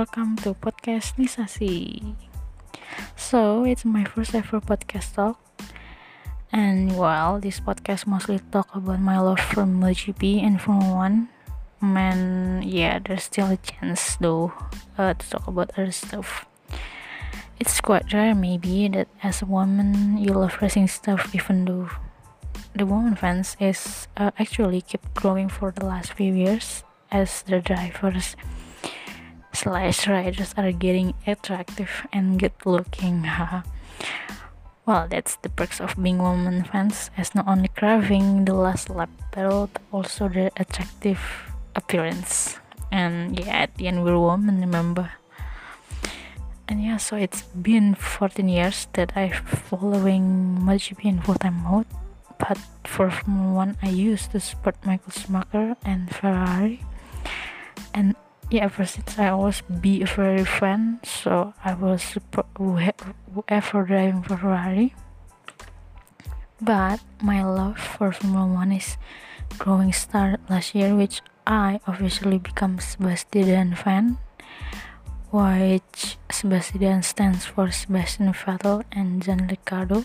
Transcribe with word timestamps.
welcome 0.00 0.32
to 0.32 0.56
podcast 0.56 1.12
Nisasi. 1.20 2.00
So, 3.20 3.68
it's 3.68 3.84
my 3.84 4.08
first 4.08 4.32
ever 4.32 4.56
podcast 4.56 5.12
talk, 5.12 5.36
and 6.48 6.96
well, 6.96 7.36
this 7.36 7.60
podcast 7.60 8.08
mostly 8.08 8.40
talk 8.48 8.72
about 8.72 8.96
my 8.96 9.20
love 9.20 9.44
for 9.52 9.68
MotoGP 9.68 10.40
and 10.40 10.56
Formula 10.56 10.96
One. 10.96 11.28
Man, 11.84 12.64
yeah, 12.64 12.96
there's 12.96 13.28
still 13.28 13.52
a 13.52 13.60
chance 13.60 14.16
though 14.16 14.56
uh, 14.96 15.12
to 15.12 15.24
talk 15.28 15.44
about 15.44 15.76
other 15.76 15.92
stuff. 15.92 16.48
It's 17.60 17.76
quite 17.84 18.08
rare, 18.16 18.32
maybe, 18.32 18.88
that 18.96 19.12
as 19.20 19.44
a 19.44 19.46
woman 19.52 20.16
you 20.16 20.32
love 20.32 20.56
racing 20.64 20.88
stuff, 20.88 21.28
even 21.36 21.68
though 21.68 21.92
the 22.72 22.88
woman 22.88 23.20
fans 23.20 23.52
is 23.60 24.08
uh, 24.16 24.32
actually 24.40 24.80
keep 24.80 25.04
growing 25.12 25.52
for 25.52 25.76
the 25.76 25.84
last 25.84 26.16
few 26.16 26.32
years 26.32 26.88
as 27.12 27.44
the 27.44 27.60
drivers 27.60 28.32
slash 29.52 30.06
riders 30.06 30.54
are 30.56 30.72
getting 30.72 31.14
attractive 31.26 32.06
and 32.12 32.38
good 32.38 32.54
looking 32.64 33.26
well 34.86 35.06
that's 35.08 35.36
the 35.42 35.48
perks 35.48 35.80
of 35.80 35.94
being 36.02 36.18
woman 36.18 36.64
fans 36.64 37.10
as 37.16 37.34
not 37.34 37.46
only 37.46 37.68
craving 37.68 38.44
the 38.44 38.54
last 38.54 38.90
lap 38.90 39.10
but 39.30 39.70
also 39.92 40.28
the 40.28 40.50
attractive 40.56 41.20
appearance. 41.74 42.58
And 42.90 43.38
yeah 43.38 43.70
at 43.70 43.74
the 43.76 43.86
end 43.86 44.04
we're 44.04 44.18
women 44.18 44.60
remember? 44.60 45.12
And 46.68 46.82
yeah 46.82 46.96
so 46.96 47.16
it's 47.16 47.42
been 47.42 47.94
14 47.94 48.48
years 48.48 48.88
that 48.94 49.12
I've 49.16 49.42
following 49.70 50.58
MotoGP 50.60 51.04
in 51.04 51.22
full-time 51.22 51.62
mode 51.62 51.86
but 52.38 52.58
for 52.84 53.10
Formula 53.10 53.52
One 53.54 53.76
I 53.82 53.90
used 53.90 54.32
to 54.32 54.40
support 54.40 54.76
Michael 54.84 55.12
Schumacher 55.12 55.76
and 55.84 56.10
Ferrari. 56.14 56.82
And 57.92 58.14
yeah 58.50 58.64
ever 58.66 58.84
since 58.84 59.16
I 59.18 59.30
always 59.30 59.62
be 59.62 60.02
a 60.02 60.06
Ferrari 60.06 60.44
fan 60.44 60.98
so 61.06 61.54
I 61.64 61.74
will 61.74 61.98
support 61.98 62.46
whoever 62.58 63.84
driving 63.86 64.22
Ferrari. 64.22 64.94
But 66.60 67.00
my 67.22 67.42
love 67.46 67.78
for 67.78 68.12
Formula 68.12 68.46
One 68.46 68.72
is 68.72 68.98
growing 69.56 69.92
started 69.92 70.42
last 70.50 70.74
year 70.74 70.94
which 70.94 71.22
I 71.46 71.80
officially 71.86 72.38
become 72.38 72.78
Sebastian 72.82 73.74
fan 73.78 74.18
which 75.30 76.18
Sebastian 76.30 77.02
stands 77.02 77.46
for 77.46 77.70
Sebastian 77.70 78.34
Vettel 78.34 78.82
and 78.90 79.22
Daniel 79.22 79.46
Ricciardo 79.46 80.04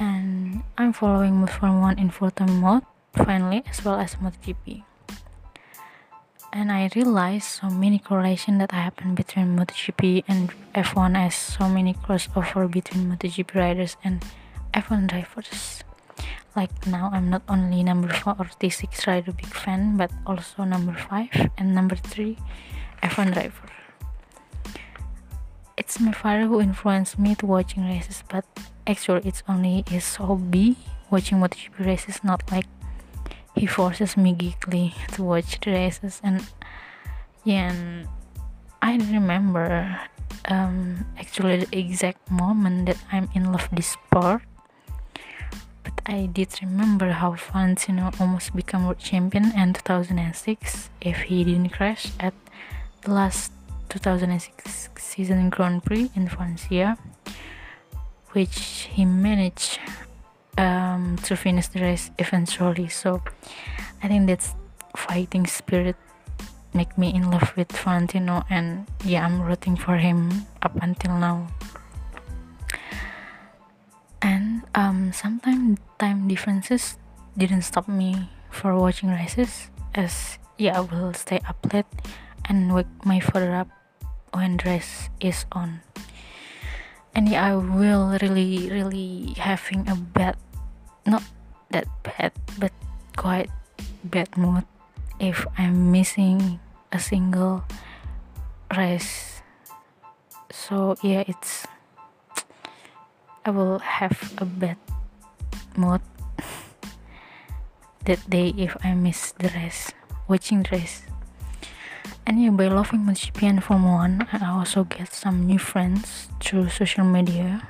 and 0.00 0.64
I'm 0.78 0.92
following 0.92 1.46
Formula 1.46 1.92
1 1.92 1.98
in 1.98 2.08
full-time 2.08 2.60
mode 2.60 2.88
finally 3.12 3.62
as 3.68 3.84
well 3.84 4.00
as 4.00 4.16
MotoGP 4.16 4.82
and 6.52 6.70
I 6.70 6.90
realized 6.94 7.44
so 7.44 7.70
many 7.70 7.98
correlation 7.98 8.58
that 8.58 8.72
happen 8.72 9.14
between 9.14 9.56
MotoGP 9.56 10.24
and 10.28 10.50
F1 10.74 11.16
as 11.16 11.34
so 11.34 11.68
many 11.68 11.94
crossover 11.94 12.70
between 12.70 13.10
MotoGP 13.10 13.54
riders 13.54 13.96
and 14.04 14.22
F1 14.74 15.08
drivers. 15.08 15.82
Like 16.54 16.86
now 16.86 17.08
I'm 17.12 17.30
not 17.30 17.42
only 17.48 17.82
number 17.82 18.08
4 18.08 18.36
or 18.38 18.44
T6 18.60 19.06
rider 19.06 19.32
big 19.32 19.46
fan 19.46 19.96
but 19.96 20.12
also 20.26 20.64
number 20.64 20.92
5 20.92 21.50
and 21.56 21.74
number 21.74 21.96
3 21.96 22.36
F1 23.02 23.32
driver. 23.32 23.68
It's 25.78 25.98
my 25.98 26.12
father 26.12 26.46
who 26.46 26.60
influenced 26.60 27.18
me 27.18 27.34
to 27.36 27.46
watching 27.46 27.84
races 27.84 28.22
but 28.28 28.44
actually 28.86 29.22
it's 29.24 29.42
only 29.48 29.84
his 29.88 30.16
hobby 30.16 30.76
watching 31.10 31.38
MotoGP 31.38 31.86
races 31.86 32.22
not 32.22 32.42
like 32.52 32.66
he 33.62 33.66
forces 33.68 34.16
me 34.16 34.34
geekly 34.34 34.90
to 35.14 35.22
watch 35.22 35.60
the 35.60 35.70
races 35.70 36.20
and 36.24 36.42
yeah 37.44 37.70
and 37.70 38.08
I 38.82 38.96
remember 38.96 40.00
um, 40.46 41.06
actually 41.16 41.58
the 41.62 41.78
exact 41.78 42.28
moment 42.28 42.86
that 42.86 42.98
I'm 43.12 43.28
in 43.36 43.52
love 43.52 43.68
with 43.70 43.84
sport 43.84 44.42
but 45.84 45.94
I 46.06 46.26
did 46.26 46.48
remember 46.60 47.12
how 47.12 47.36
Valentino 47.52 48.10
almost 48.18 48.50
became 48.56 48.84
world 48.84 48.98
champion 48.98 49.52
in 49.56 49.74
2006 49.74 50.90
if 51.00 51.18
he 51.30 51.44
didn't 51.44 51.70
crash 51.70 52.10
at 52.18 52.34
the 53.02 53.12
last 53.12 53.52
2006 53.90 54.88
season 54.98 55.50
Grand 55.50 55.84
Prix 55.84 56.10
in 56.16 56.26
Valencia 56.26 56.98
which 58.32 58.90
he 58.90 59.04
managed 59.04 59.78
um, 60.58 61.16
to 61.24 61.36
finish 61.36 61.68
the 61.68 61.80
race 61.80 62.10
eventually. 62.18 62.88
So 62.88 63.22
I 64.02 64.08
think 64.08 64.26
that's 64.26 64.54
fighting 64.96 65.46
spirit 65.46 65.96
make 66.74 66.96
me 66.96 67.12
in 67.12 67.30
love 67.30 67.52
with 67.56 67.70
Valentino 67.72 68.44
and 68.48 68.86
yeah 69.04 69.24
I'm 69.24 69.42
rooting 69.42 69.76
for 69.76 69.96
him 69.96 70.46
up 70.62 70.72
until 70.80 71.16
now. 71.18 71.48
And 74.22 74.62
um, 74.74 75.12
sometimes 75.12 75.78
time 75.98 76.28
differences 76.28 76.96
didn't 77.36 77.62
stop 77.62 77.88
me 77.88 78.28
for 78.50 78.76
watching 78.76 79.10
races 79.10 79.70
as 79.94 80.38
yeah 80.58 80.78
I 80.78 80.80
will 80.80 81.12
stay 81.12 81.40
up 81.48 81.58
late 81.72 81.86
and 82.48 82.74
wake 82.74 82.86
my 83.04 83.20
father 83.20 83.54
up 83.54 83.68
when 84.32 84.58
race 84.64 85.08
is 85.20 85.44
on 85.52 85.80
and 87.14 87.28
yeah 87.28 87.52
i 87.52 87.54
will 87.54 88.16
really 88.20 88.68
really 88.70 89.34
having 89.36 89.88
a 89.88 89.94
bad 89.94 90.36
not 91.06 91.22
that 91.70 91.86
bad 92.02 92.32
but 92.58 92.72
quite 93.16 93.50
bad 94.04 94.28
mood 94.36 94.64
if 95.20 95.46
i'm 95.58 95.92
missing 95.92 96.58
a 96.92 96.98
single 96.98 97.64
race 98.76 99.42
so 100.50 100.96
yeah 101.02 101.24
it's 101.26 101.66
i 103.44 103.50
will 103.50 103.78
have 103.78 104.32
a 104.38 104.44
bad 104.44 104.76
mood 105.76 106.00
that 108.04 108.20
day 108.28 108.54
if 108.56 108.76
i 108.84 108.94
miss 108.94 109.32
the 109.38 109.48
race 109.52 109.92
watching 110.28 110.62
the 110.64 110.80
race 110.80 111.02
and 112.26 112.42
yeah, 112.42 112.50
by 112.50 112.68
loving 112.68 113.08
and 113.08 113.64
Formula 113.64 113.94
One, 113.94 114.28
I 114.32 114.46
also 114.46 114.84
get 114.84 115.12
some 115.12 115.46
new 115.46 115.58
friends 115.58 116.28
through 116.40 116.68
social 116.68 117.04
media, 117.04 117.66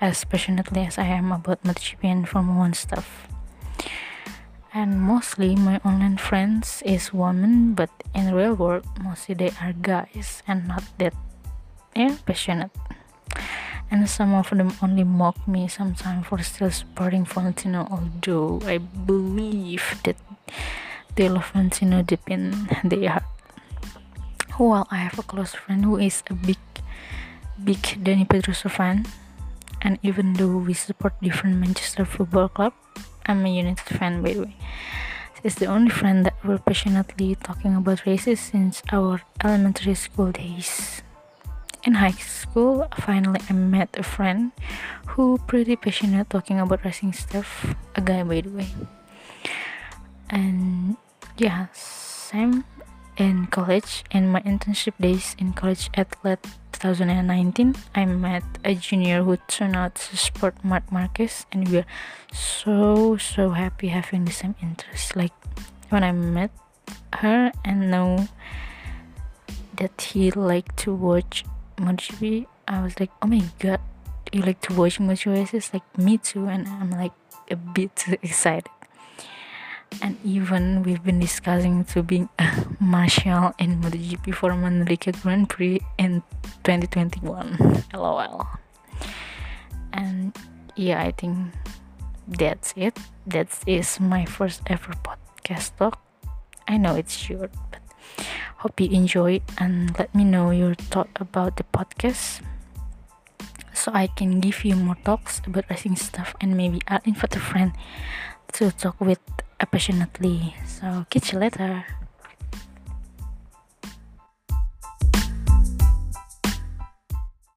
as 0.00 0.24
passionately 0.24 0.86
as 0.86 0.96
I 0.96 1.04
am 1.04 1.32
about 1.32 1.60
and 2.02 2.28
Formula 2.28 2.58
One 2.58 2.72
stuff. 2.72 3.28
And 4.72 5.00
mostly 5.00 5.56
my 5.56 5.78
online 5.84 6.16
friends 6.16 6.82
is 6.86 7.12
women, 7.12 7.74
but 7.74 7.90
in 8.14 8.32
real 8.32 8.54
world, 8.54 8.86
mostly 9.02 9.34
they 9.34 9.50
are 9.60 9.74
guys 9.74 10.42
and 10.46 10.68
not 10.68 10.84
that 10.98 11.14
yeah 11.94 12.16
passionate. 12.24 12.70
And 13.90 14.08
some 14.08 14.32
of 14.34 14.48
them 14.50 14.72
only 14.80 15.02
mock 15.02 15.36
me 15.48 15.66
sometimes 15.66 16.26
for 16.26 16.38
still 16.42 16.70
supporting 16.70 17.24
Valentino, 17.26 17.88
although 17.90 18.62
I 18.64 18.78
believe 18.78 19.82
that 20.04 20.16
they 21.16 21.28
love 21.28 21.50
Valentino 21.50 22.02
deep 22.02 22.22
in 22.30 22.70
their 22.84 23.18
heart. 23.18 23.39
Well, 24.60 24.86
I 24.90 24.96
have 24.96 25.18
a 25.18 25.22
close 25.22 25.56
friend 25.56 25.86
who 25.86 25.96
is 25.96 26.22
a 26.28 26.34
big, 26.34 26.60
big 27.64 27.80
Dani 28.04 28.28
Pedrosa 28.28 28.68
fan, 28.68 29.08
and 29.80 29.96
even 30.02 30.34
though 30.34 30.60
we 30.60 30.74
support 30.74 31.16
different 31.22 31.56
Manchester 31.56 32.04
football 32.04 32.52
club, 32.52 32.74
I'm 33.24 33.40
a 33.46 33.48
United 33.48 33.88
fan 33.88 34.20
by 34.20 34.34
the 34.34 34.44
way. 34.44 34.56
She's 35.40 35.54
the 35.54 35.64
only 35.64 35.88
friend 35.88 36.26
that 36.26 36.36
we're 36.44 36.60
passionately 36.60 37.40
talking 37.40 37.74
about 37.74 38.04
races 38.04 38.38
since 38.38 38.82
our 38.92 39.22
elementary 39.42 39.94
school 39.94 40.30
days. 40.30 41.00
In 41.88 41.94
high 41.94 42.20
school, 42.20 42.84
finally 43.00 43.40
I 43.48 43.54
met 43.54 43.96
a 43.96 44.04
friend 44.04 44.52
who 45.16 45.40
pretty 45.48 45.74
passionate 45.76 46.28
talking 46.28 46.60
about 46.60 46.84
racing 46.84 47.14
stuff. 47.14 47.64
A 47.96 48.02
guy 48.04 48.22
by 48.24 48.44
the 48.44 48.52
way. 48.52 48.68
And 50.28 51.00
yeah, 51.38 51.72
same 51.72 52.68
in 53.20 53.46
college 53.48 54.02
in 54.10 54.26
my 54.26 54.40
internship 54.42 54.96
days 54.98 55.36
in 55.38 55.52
college 55.52 55.90
at 55.92 56.08
athlete 56.16 56.40
2019 56.72 57.74
i 57.94 58.04
met 58.06 58.42
a 58.64 58.74
junior 58.74 59.22
who 59.22 59.36
turned 59.46 59.76
out 59.76 59.94
to 59.94 60.16
support 60.16 60.54
marc 60.64 60.90
marquez 60.90 61.44
and 61.52 61.68
we 61.68 61.78
are 61.78 61.90
so 62.32 63.18
so 63.18 63.50
happy 63.50 63.88
having 63.88 64.24
the 64.24 64.32
same 64.32 64.54
interests 64.62 65.14
like 65.14 65.36
when 65.90 66.02
i 66.02 66.10
met 66.10 66.50
her 67.12 67.52
and 67.62 67.90
know 67.90 68.26
that 69.76 70.00
he 70.00 70.30
liked 70.30 70.76
to 70.76 70.94
watch 70.94 71.44
MotoGP, 71.80 72.46
I 72.68 72.82
was 72.82 73.00
like, 73.00 73.10
oh 73.22 73.26
my 73.26 73.42
god, 73.58 73.80
you 74.32 74.42
like 74.42 74.60
to 74.62 74.74
watch 74.74 74.98
MotoGP 74.98 75.32
races? 75.32 75.70
Like 75.72 75.86
me 75.98 76.18
too, 76.18 76.46
and 76.46 76.68
I'm 76.68 76.90
like 76.90 77.12
a 77.50 77.56
bit 77.56 78.04
excited 78.22 78.68
and 80.02 80.16
even 80.24 80.82
we've 80.82 81.02
been 81.02 81.20
discussing 81.20 81.84
to 81.84 82.02
being 82.02 82.28
a 82.38 82.48
marshal 82.80 83.52
in 83.58 83.80
MotoGP 83.80 84.34
for 84.34 84.50
Mandalika 84.50 85.12
Grand 85.22 85.48
Prix 85.48 85.80
in 85.98 86.22
2021. 86.64 87.84
LOL. 87.94 88.46
And 89.92 90.36
yeah, 90.76 91.02
I 91.02 91.10
think 91.12 91.52
that's 92.26 92.72
it. 92.76 92.98
That 93.26 93.48
is 93.66 94.00
my 94.00 94.24
first 94.24 94.62
ever 94.66 94.94
podcast 95.02 95.76
talk. 95.76 96.00
I 96.68 96.76
know 96.76 96.94
it's 96.94 97.16
short, 97.16 97.50
but 97.70 97.82
hope 98.58 98.80
you 98.80 98.88
enjoy 98.90 99.40
and 99.58 99.96
let 99.98 100.14
me 100.14 100.24
know 100.24 100.50
your 100.50 100.74
thought 100.74 101.10
about 101.16 101.56
the 101.56 101.64
podcast 101.64 102.40
so 103.72 103.90
I 103.92 104.06
can 104.08 104.40
give 104.40 104.64
you 104.64 104.76
more 104.76 104.96
talks 105.04 105.40
about 105.46 105.64
racing 105.70 105.96
stuff 105.96 106.34
and 106.40 106.56
maybe 106.56 106.80
add 106.86 107.02
invite 107.04 107.34
a 107.36 107.40
friend 107.40 107.72
to 108.52 108.70
talk 108.72 109.00
with 109.00 109.20
passionately. 109.66 110.54
So 110.66 111.06
catch 111.10 111.32
you 111.32 111.38
later. 111.38 111.84